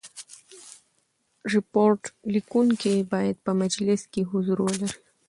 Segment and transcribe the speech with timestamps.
[1.53, 2.01] ریپورټ
[2.33, 4.89] لیکوونکی باید په مجلس کي حضور ولري.